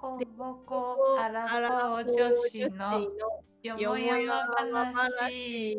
[0.00, 3.02] こぼこアラフォー女子の
[3.62, 4.16] よもや
[4.72, 5.74] ま話。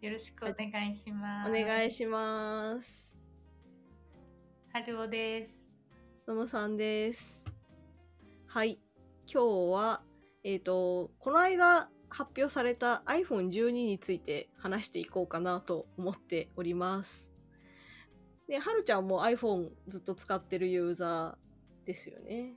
[0.00, 1.48] よろしくお願いします。
[1.48, 3.16] お願いします。
[4.72, 5.68] はるおです。
[6.26, 7.44] のむさんです。
[8.48, 8.80] はい。
[9.32, 10.02] 今日は、
[10.42, 17.32] えっ、と、この間発表された iPhone12 について話していこうかなと思っております。
[18.48, 22.56] で、はるちゃんも iPhone ずっと使ってるユーザーですよね。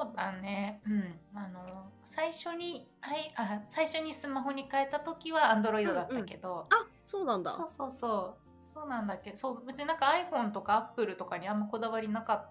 [0.00, 0.80] そうだね。
[0.86, 1.14] うん。
[1.34, 7.52] あの最初にあいあ最初にスマホに変えた時は Android だったけど、あ、そうなんだ。
[7.52, 8.50] そうそうそう。
[8.74, 12.50] そうなんだけど、そう別になんか iPhone とか Apple とかにあんまこだわりなかっ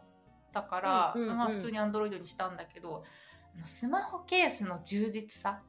[0.54, 3.04] たから、うんうんうんまあ普通に Android にしたんだけど、
[3.64, 5.62] スマホケースの充実さ。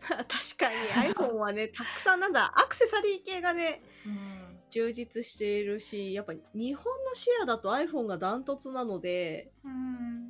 [0.00, 4.58] 確かに iPhone はね、たくさんなんだ、アクセサリー系がね、うん。
[4.70, 10.27] 充実しているし、やっぱ日本のシェアだと iPhone がダントツなので、うん。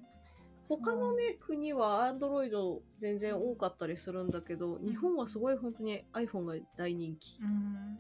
[0.69, 7.47] 他のね国は Android 全然多かったりするんだけど、日本はすごい本当に iPhone が大人気う。
[7.47, 7.98] ん。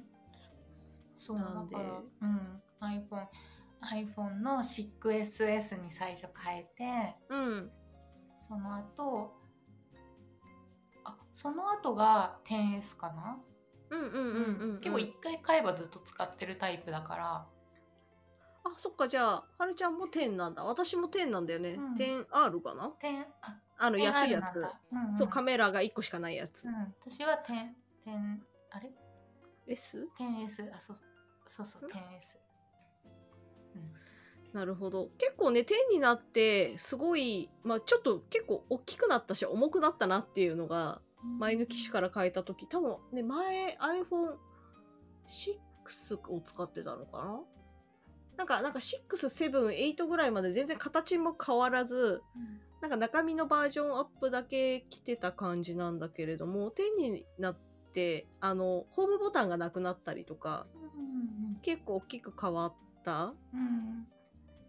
[1.16, 2.62] そうだなんでから、うん。
[2.80, 3.26] iPhone、
[3.82, 7.70] iPhone の 6SS に最初変えて、うん。
[8.38, 9.32] その後、
[11.04, 13.42] あ、その後が 10S かな？
[13.90, 14.78] うんうんうんうん、うん。
[14.78, 17.46] 結構一回買えばずっと使ってるタイプだから、
[18.64, 20.64] あ、そっか、じゃあ、はるちゃんも10なんだ。
[20.64, 21.70] 私も10なんだよね。
[21.74, 24.62] うん 10R かな？10ああの、10安いやつなん。
[24.62, 26.70] だうんうん、そう、カメラが1個しかないやつう。
[26.70, 27.54] ん、私は10、
[28.06, 28.38] 10
[28.70, 28.90] あれ
[29.66, 30.08] ？S?
[30.18, 30.98] ?10S、あ、そう、
[31.46, 32.38] そうそう、10S。
[34.52, 35.10] なるほど。
[35.18, 44.36] 結構ね、10になって、すごい、まあちょっと結構大きくなったし、重くなったなっていうのが、うん前の機種から変えた時多分ね前 iPhone6
[46.30, 47.40] を使ってたのかな？
[48.38, 52.60] なんかなんか678ぐらいまで全然形も変わらずうん。
[52.80, 57.56] なんか中身のバージョンアップだけ来てた感じなんだけれども10になっ
[57.92, 63.34] てあのホームボタンがなくなったりとかうん結構大きく変わった。
[63.52, 63.60] うん。
[63.60, 64.06] うん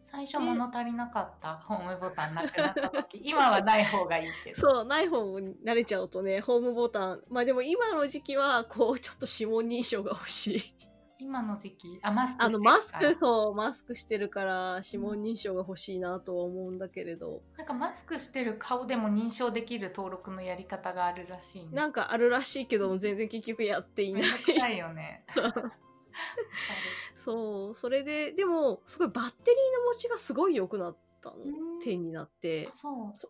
[0.01, 3.22] 最初物足りなかったホームボタンなくなった時。
[3.30, 4.59] 今はない方がいいけど。
[4.59, 7.24] そうない方に慣れちゃうとねホームボタン。
[7.30, 10.74] まあでも今の時期はこうちょっと指紋認証が欲しい
[11.22, 12.75] 今の時期あマスクあのしてるから。
[12.78, 21.69] マスクそうマスクしてるから指紋認証が欲しいなとは思うんだけれど、なんかマスクしてる顔でも認証できる登録のやり方があるらしいね。
[21.74, 24.24] なんかあるらしいけども全然結局やっていない。
[24.47, 25.25] めんよね。
[27.16, 31.36] そうそれででもすごいバッテリーの持ちがすごい良くなったの。
[31.36, 31.80] うん。
[31.80, 32.69] 10になって。
[32.72, 33.30] あそう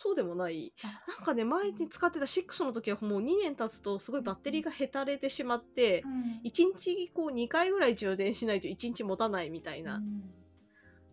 [0.00, 0.72] そうでもない。
[0.84, 6.40] あなんかね前に使ってた6の時はもう2年経つとすごいバッテリーがへたれてしまってうん。
[6.44, 10.22] 1日こう2回ぐらい充電しないと1日持たないみたいなうん。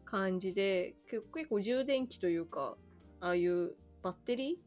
[0.06, 2.78] 感じで結結構充電器というか
[3.22, 3.74] ああいう
[4.04, 4.60] バッテリ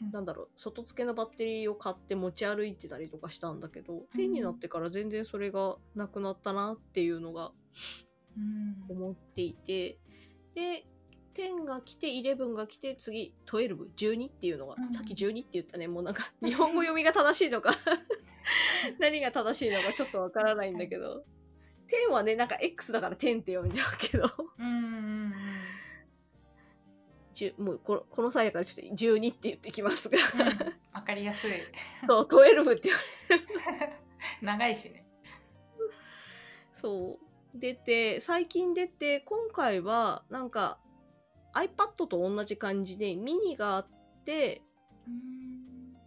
[0.00, 0.10] ーうん。
[0.10, 7.52] なんだろう外付けのバッテリーを買って持ち歩いてたりとかしたんだけど、10になってから全然それがなくなったなっていうのが
[8.36, 8.96] うん。
[8.96, 10.00] 思っていて
[10.56, 10.86] で
[11.34, 14.92] 10が来て11が来て次1212っていうのが、うん。
[14.92, 15.88] さっき12って言ったね。
[15.88, 17.72] もうなんか 日本語読みが正しいのか
[18.98, 21.24] 何が正しいのかちょっとわからないんだけど。
[22.08, 24.30] 10はねなんか X だから10って読んじゃうけど。
[24.58, 25.34] うん
[27.56, 30.18] もうこのこの際だからちょっと12って言ってきますが。
[30.34, 30.74] うん。
[30.92, 31.52] わかりやすい。
[32.06, 33.98] そう12って言われ
[34.42, 35.06] 長いしね。
[36.72, 37.30] そう。
[37.54, 40.78] 出て最近出て今回はなんか
[41.54, 43.86] iPad と同じ感じでミニがあっ
[44.24, 44.62] て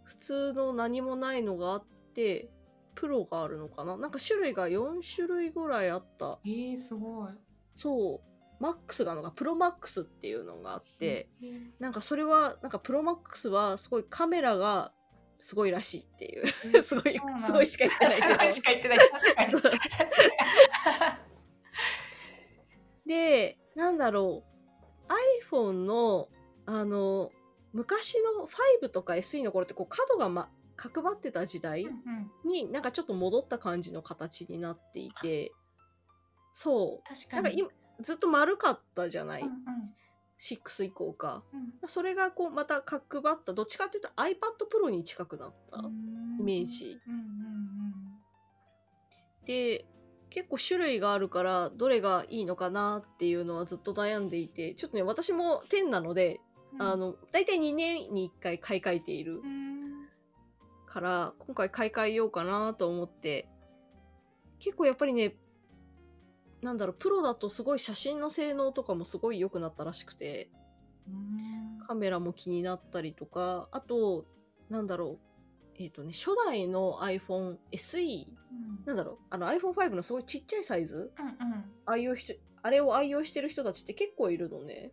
[0.04, 1.84] 普通の何もないのがあっ
[2.14, 2.50] て
[2.94, 3.96] プロがあるのかな？
[3.96, 6.38] なんか種類が4種類ぐらいあった。
[6.44, 7.32] えー、すごい。
[7.74, 8.34] そう。
[8.62, 11.46] マックスがのがプロマックスっていうのがあってえ。
[11.46, 14.92] ーなんかそれはなんかプロマックスはすごいカメラが
[15.40, 16.46] すごいらしいっていう。
[16.82, 18.12] すごいすごいしか言ってない。
[18.12, 18.98] すけどごいしか言ってない。
[18.98, 19.52] 確かに。
[23.06, 24.53] で、なんだろう、
[25.50, 26.28] iPhone の、
[26.66, 27.30] あの、
[27.72, 31.86] 昔の5とか SE の頃って、こう、角が、ま、角張ってた時代
[32.44, 35.52] に、なんかちょっと戻った感じの形になっていて、
[36.52, 37.08] そう。
[37.08, 37.42] 確かに。
[37.42, 37.68] なんか今、
[38.00, 39.54] ずっと丸かったじゃない、うんうん。
[40.38, 41.42] 6以降か。
[41.82, 41.88] うん。
[41.88, 44.34] それがこう、また角張った、どっちかっていうと iPad
[44.70, 45.80] Pro に近くなった
[46.38, 47.00] イメージ。
[49.44, 49.84] で
[50.34, 56.40] 結構種類があるからどれがいいのかなっていうのはずっと悩んでいてちょっとね私も10なので、
[56.74, 60.08] うんあの大体2年に1回買い替えているうん
[60.86, 63.48] から今回買い替えようかなと思って
[64.58, 65.36] 結構やっぱりね
[66.62, 70.50] なんだろうプロだとすごい写真の性能とかもすごい良くなったらしくて
[71.06, 74.24] うんカメラも気になったりとか、あと、
[74.68, 75.33] なんだろう。
[75.78, 78.84] えっ、とね、初代の iPhone SE、うん。
[78.86, 84.92] なんだろう、あの iPhone5 のすごいちっちゃいサイズ、うん愛用人、あれを愛用してる人たちって結構いるのね。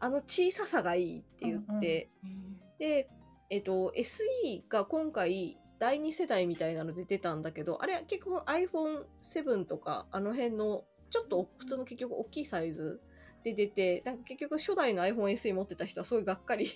[0.00, 2.44] あの小ささがいいって言って、うんうん
[2.78, 3.08] で、
[3.50, 13.00] えっ、と、SE が今回第2世代みたいなので出たんだけど、あれは結局 iPhone7 とかあの辺のちょっと普通の結局大きいサイズ
[13.44, 16.72] で出て、なんか結局初代の iPhone SE 持ってた人はすごいがっかり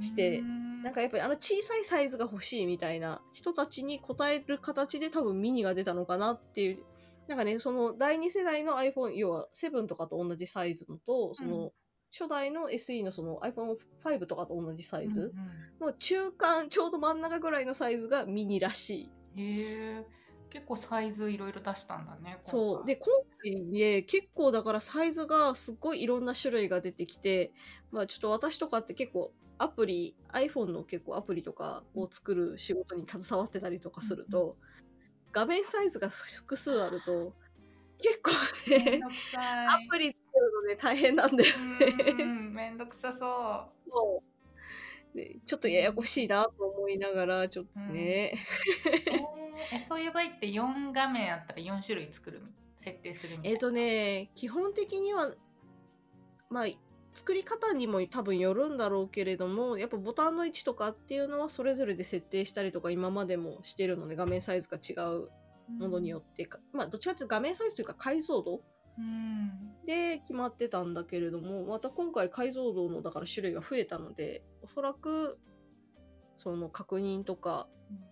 [0.00, 6.78] して、うんなんかやっぱりあの小さいサイズが欲しいみたいな人たちに応える形で多分ミニが出たのかなっていう。
[7.26, 11.72] なんかね、その第2世代の iPhone、要は7とかと同じサイズのと、その
[12.10, 15.34] 初代の SE のその iPhone5 とかと同じサイズ
[15.78, 19.42] の中間、ちょうど真ん中ぐらいのサイズがミニらしい。
[19.42, 20.06] へ
[20.68, 22.86] 構サイズいろいろ出したんだねそう。
[22.86, 23.06] で、今
[23.42, 27.52] 回ね、結構だからサイズがすっごいいろんな種類が出てきて、
[27.90, 34.56] まあちょっと私とかって結構アプリ、iPhone の結構アプリとかを作る仕事に携わってたりとかすると、
[35.32, 37.32] 画面サイズが複数あると、
[38.00, 38.30] 結構
[38.70, 39.00] ね
[39.68, 42.22] アプリ作るのね大変なんだよね。
[42.22, 43.18] うんめんどくさそ
[43.90, 44.27] そう。
[45.14, 48.32] でちょっとややこしいなと思いながら、ちょっとね。
[48.84, 49.38] うえー
[49.72, 52.46] えそういう場合って4画面あったら4種類作るみ
[52.76, 55.32] 設定するみたいなえっ、とね、基本的には、
[56.48, 56.66] まあ、
[57.12, 65.28] 作り方にも多分よるんだろうけれども、やっぱボタンの位置とかっていうのはそれぞれで設定したりとか今までもしてるので、画面サイズが違う
[65.80, 68.60] ものによってか、まあ、どっちかというと画面サイズというか解像度うん
[69.86, 75.38] で決まってたんだけれども、また今回解像度のだから種類が増えたので、おそらく、
[76.36, 77.68] その確認とか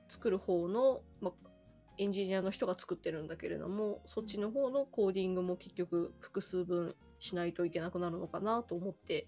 [0.08, 1.50] 作る方の、まあ、
[1.98, 9.26] エンジニアの人が作ってるんだけれども、そっちの方のコーディングも結局複数分しないといけなくなるのかなと思って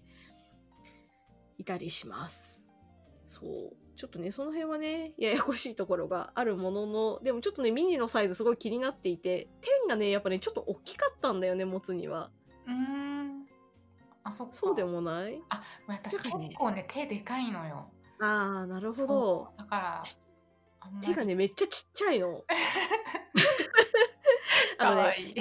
[1.57, 2.73] いたりします。
[3.25, 3.88] そう。
[3.99, 12.31] ちょっとね、その辺はね、ややこしいところがあるものの、でもちょっとね、ミニのサイズすごい気になっていて、点がね、やっぱね、ちょっと大きかったんだよね、持つには。
[12.65, 13.45] うん。
[14.23, 14.53] あそっか。
[14.53, 15.41] そうでもない？
[15.49, 17.91] あ私結構ね手でかいのよ。
[18.21, 19.49] ああ、なるほど。
[19.57, 20.01] だから
[21.01, 22.45] 手がね、めっちゃちっちゃいの。
[24.79, 25.35] かわいい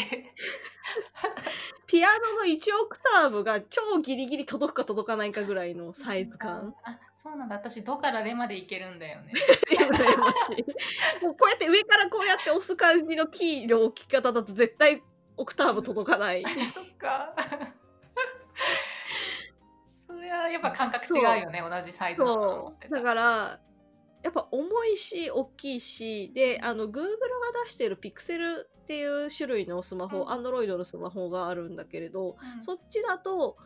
[1.87, 6.75] ピアノの1オクターブが超ギリギリ届くか届かないかぐらいのサイズ感。
[6.85, 9.33] あそうなんだ私ドからレまでいけるんだよね
[9.71, 11.25] 羨ましい。
[11.25, 15.03] もうこうやって上からこうやって押す感じのキーの置き方だと絶対
[15.37, 16.45] オクターブ届かない。
[16.73, 17.35] そっか
[19.85, 22.77] それはやっぱ感覚違うよね同じサイズの。
[22.81, 23.61] だたから、
[24.29, 27.09] やっぱ重いし、大きいし、で、あの、Google が
[27.65, 30.29] 出してるピクセルっていう種類のスマホ、うん。
[30.29, 32.63] Android のスマホがあるんだけれど、うん。
[32.63, 33.57] そっちだと、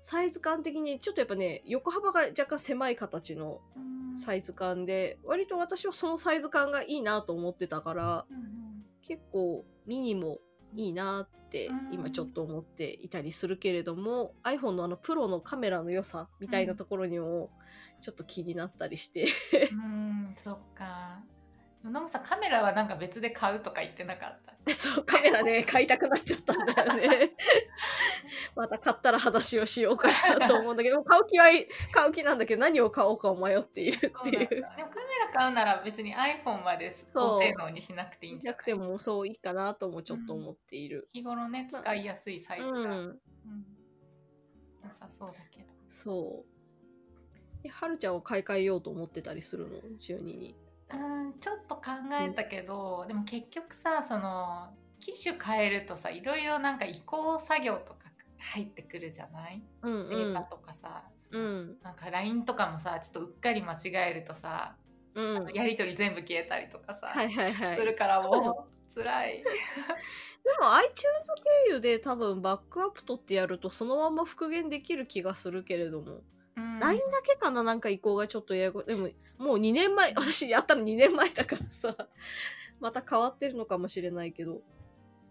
[0.00, 4.18] サイズ感的にちょっとやっぱね、横幅が若干狭い形のうん。
[4.18, 8.84] サイズ感で、割と私はそのサイズ感がいいなと思ってたから、うんうん。
[9.02, 10.38] 結構ミニも
[10.74, 11.88] いいなってうん。
[11.92, 17.50] 今ちょっと思っていたりするけれども、iPhone のあのプロのカメラの良さみたいなところにも
[18.00, 19.26] ちょっと気になったりして、
[19.72, 21.22] うんそっか。
[21.84, 24.52] 野もさんカメラはなんか別で買うとか言ってなかった？
[24.74, 27.36] そうカメラね 買いたくなっちゃったんだよね。
[28.56, 34.48] また買ったら話をしようかなと思うんだけど買う気はい買う気なんだけど何を買おうかを迷っているっていう。
[34.48, 42.86] でもカメラ買うなら別に iPhone まで高性能にしなくていいんじゃなくてもそういいかなともちょっと思っている、日頃ね使いやすいサイズが、うん。
[42.88, 43.20] うん。
[44.84, 45.66] 良さそうだけど。
[45.88, 46.55] そう
[47.66, 50.56] えはるちゃんは買い替えようと思ってたりするの？12に。
[50.92, 51.82] うんちょっと考
[52.20, 54.70] えたけど、でも結局さその
[55.00, 58.06] 機種変えるとさいろいろなんか移行作業とか
[58.38, 59.62] 入ってくるじゃない？
[59.82, 61.76] うんデータとかさ、うんうん。
[61.82, 64.76] なんか LINE とかもさちょっとうっかり間違えるとさ、
[65.14, 65.48] うん。
[65.54, 67.76] やり取り全部消えたりとかさ、はいはいはい。
[67.78, 69.42] するからもう辛い。
[69.42, 69.44] で
[70.60, 70.94] も iTunes
[71.66, 76.22] 経由で多分バックアップ取ってやるとそのまま復元できる気がするけれども、うん
[76.56, 77.62] LINE だけかな？
[77.62, 79.08] なんか移行がちょっとややこでも
[79.38, 81.94] もう2年前私やったの2年前だからさ。
[82.80, 84.56] また変わってるのかもしれないけど。
[84.56, 84.58] い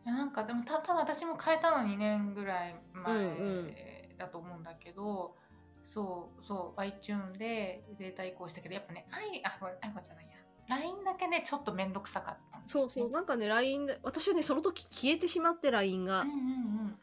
[0.06, 5.36] やなんかでもた多分私も変えたの2年ぐらいうん前だと思うんだけど、
[5.84, 10.36] そうそう iTune でデータ移行したけどやっぱね iPhone じゃないや。
[10.68, 13.12] LINE だけねちょっと面倒くさかったそうそう。
[13.12, 16.40] なんかね LINE で私はねその時消えてしまって LINE が、うんうんう
[16.88, 17.00] ん。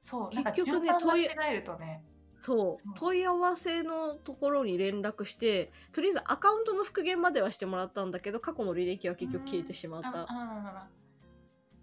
[0.00, 2.02] そうなんか結局ね順番間問い違えるとね
[2.38, 2.94] そう。
[2.96, 10.26] 問い合わせのところに連絡してとりあえずアカウントの復元まではしてもらったんだけど過去の履歴は結局消えてしまった、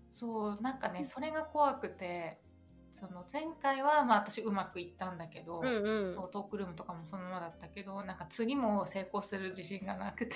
[0.10, 2.40] そうなんかねそれが怖くて
[2.92, 6.16] その前回はまあ私うまくいったんだけど、うんうん。
[6.16, 10.36] そうトークルームとかもそのままだったけどなんか次も成功する自信がなくて。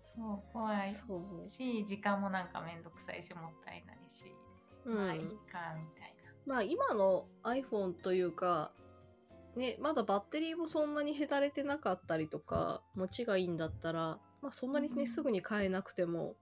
[0.00, 4.32] そう怖いそう、し時間もなんかめんどくさいしもったいないし、
[4.84, 4.94] うん。
[4.94, 6.14] まあいいかみたい
[6.46, 8.72] まあ今の iPhone というか
[9.56, 16.20] ねまだバッテリーもそんなにへたれてなかったりとか持ちがいいんだったらまあそんなにね、うんすぐに買えなくても。
[16.20, 16.34] な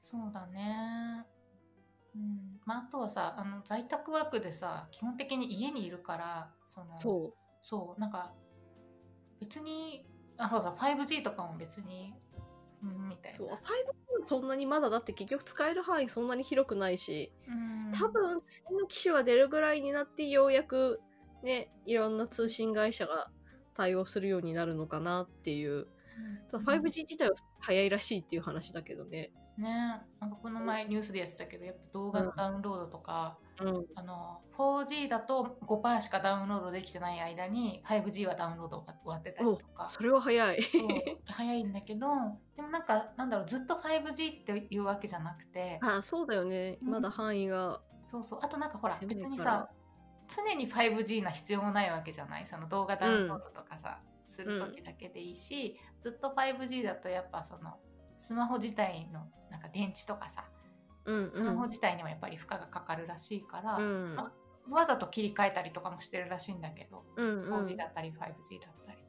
[0.00, 1.26] そうだね。
[2.14, 2.58] うん。
[2.64, 8.34] まあ、あとはさあの在宅ワークでさ基本的に家にいるからそのそそうなんか
[9.40, 10.06] 別に
[10.38, 12.21] あほら 5G とかも別にうん
[12.82, 13.38] みたいうな。
[13.38, 17.32] そう5そんなにまだだって結局使える範囲そんなに広くないし。
[17.48, 17.90] うん。
[17.92, 21.00] 多分次の機種は出るぐらいになってようやく
[21.42, 23.30] ねいろんな通信会社が
[23.74, 25.86] 対応するようになるのかなっていう。
[26.50, 29.30] ただ 5G 自体は早いらしいっていう話だけどね。
[29.56, 33.51] ねなんかこの前ニュースでやってたけどやっぱ動画のダウンロードとか、うん
[33.94, 39.88] あの 4G だと5%しかダウンロードできてない間に 5G はダウンロードが終わってたりとか。
[39.88, 40.58] それは早い。
[41.24, 42.08] 早いんだけど
[42.56, 46.78] でもなんかなんだろうずっと 5G っていうわけじゃなくてあそうだよね。
[46.82, 46.90] うん。
[46.90, 47.80] まだ範囲が。
[48.04, 48.38] そうそう。
[48.42, 49.68] あとなんかほら別にさ
[50.28, 52.46] 常に 5G な必要もないわけじゃない。
[52.46, 57.76] その動画ダウンロードとかさ、する時だけでいいし、ずっと 5G だとやっぱその
[58.18, 60.46] スマホ自体のなんか電池とかさ
[61.04, 64.14] うんスマホ自体にもやっぱり負荷がかかるらしいから、うん。
[64.18, 64.32] あ
[64.70, 67.54] わざと切り替えたりとかもしてるらしいんだけど、うんうん。
[67.62, 69.02] 4G だったり 5G だったり。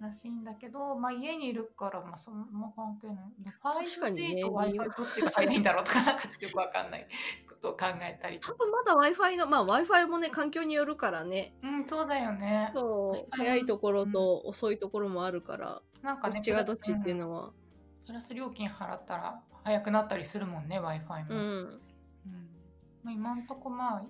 [0.00, 3.16] らしいんだけど、まあ、家にいるから、まあ、そんな関係ない。
[3.62, 7.06] 確かにね 5G と w i f i どっちが早いんだろうとかなんかちょっとよくわかんない
[7.48, 11.54] ことを考えたり多分まだ w i f i のまあ w i f i もね環境によるからね。
[11.62, 12.72] うんそうだよね。
[12.74, 17.20] そう Wi-Fi 早いところと遅いところもあるから、なんかねどっちがどっちっていううん。
[17.20, 17.52] のは
[18.06, 21.80] プラス料金払ったら早くなったりするもんね w i f i も、うん、うん。
[23.02, 24.02] まあ、今んとこまあ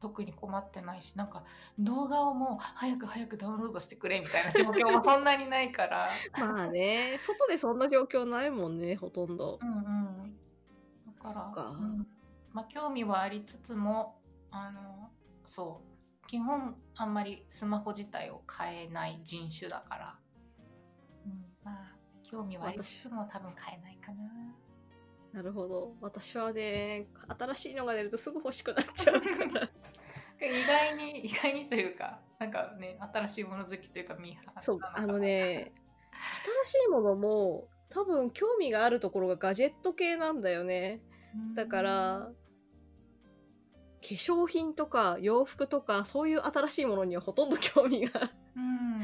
[0.00, 1.44] 特に困ってないしなんか
[1.78, 6.08] 動画をもう早く早くダウンロードしてくれみたいな状況もそんなにないから。
[6.38, 9.60] まあね外でそんな状況ないもんねほとんど。
[9.62, 10.36] うんうん。
[11.22, 12.06] だからうん。
[12.52, 15.10] まあ、興味はありつつもあの
[15.44, 15.92] そう。
[16.26, 20.18] 基本あんまりスマホ自体を変えない人種だから、
[21.26, 24.22] うん、まあ興味はありつつも多分変えないかな。
[25.32, 25.94] なるほど。
[26.00, 27.06] 私はね
[27.38, 29.70] 新しいのが出るとすぐ欲しくなっちゃうから。
[30.40, 35.72] 意外に意外にというかなんかね新しいもの好きというかミーハーそうあのね
[36.64, 41.00] 新しいものも多分興味があるところがガジェット系なんだよね。
[41.34, 42.30] うんだから
[44.02, 49.00] 化粧品とか洋服とかそういう新しいものにはほとんど興味がうん。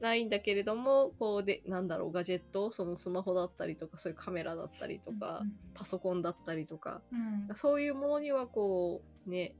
[0.00, 5.42] ないんだけれどもこうでなんだろうガジェットそのスマホだったりとかそういうカメラだったりとか、
[5.74, 7.48] パソコンだったりとかうん。
[7.50, 9.54] うんそういうものにはこうね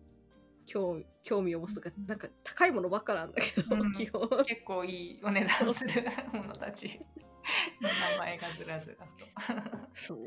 [0.66, 3.92] 興興味を持つとかうんなんか高いものばっかなんだけど、うん。
[3.92, 4.28] 基本。
[4.44, 7.00] 結構いいお値段するものたち。
[7.80, 9.62] 名前がずらずらと。
[9.94, 10.18] そう。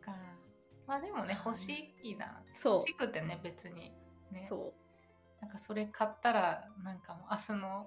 [0.00, 0.14] か。
[0.86, 2.42] まあでもね欲しいな。
[2.54, 2.74] そう。
[2.78, 3.92] 欲しくてね別に
[4.30, 4.44] ね。
[4.44, 4.74] そ
[5.40, 7.86] なんかそれ買ったらなんかもう明日の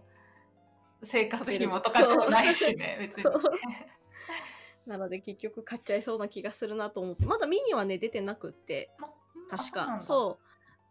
[1.04, 3.26] 生活費もとかでもないしね別に。
[4.88, 7.26] なので結局買っちゃいそうな気がするなと思って。
[7.26, 8.92] まだミニはね出てなくって。
[8.98, 9.10] ま
[9.50, 9.98] 確か。
[9.98, 10.40] うそ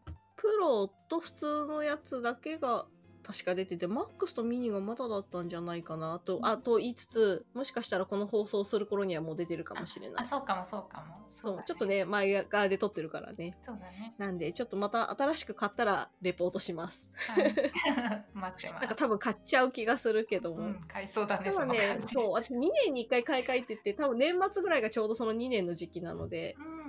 [0.06, 0.12] う。
[0.36, 2.86] プロと普通のやつだけが
[3.22, 10.22] 確か出ててマックスとミニがまだだったんじゃないかなとあと言いつつもしかしたらこの放送する頃にはもう出てるかもしれない。
[10.22, 11.24] あそうかもそうかも。
[11.28, 13.56] そうだちょっとね前側で撮ってるからね。
[13.62, 14.14] そうだね。
[14.18, 17.12] なんでちょっとまた新しく買ったらレポートします。
[17.14, 17.44] はい。
[17.54, 18.66] 待ってます。
[18.66, 26.79] なんか多分買っちゃう気がするけども、うん買いそうだねただねそそう私2年に1回買い替えってて多分年末ぐらいがちょうどその2年の時期なのでうんうん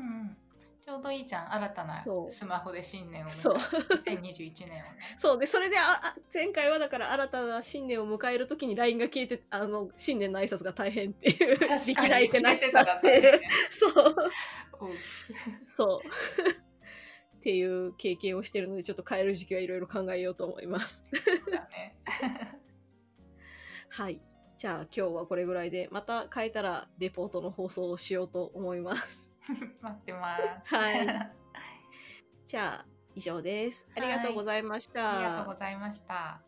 [0.81, 1.53] ちょうどいいじゃん。
[1.53, 3.55] 新たなスマホで新年をそう。
[3.55, 4.83] 迎え2021年をね。
[5.15, 5.39] そう。
[5.39, 11.59] でそれでああ前回はだから新たな新年を迎える時に LINE が消えてあの新年の挨拶が大変っていう。
[11.59, 11.95] 確かに。
[12.29, 13.00] 消えてたら
[13.69, 13.93] そう。
[15.67, 16.07] そう。
[17.38, 21.03] っていう経験をしてるのでちょっと変える時期はいろいろ考えようと思います。
[23.89, 24.21] はい。
[24.57, 29.30] じゃあ今日はこれぐらいでまた変えたらレポートの放送をしようと思います
[29.81, 30.75] 待ってます。
[30.75, 31.31] はい。
[32.45, 33.88] じゃあ以上です。
[33.95, 36.41] ありがとうございました、ありがとうございました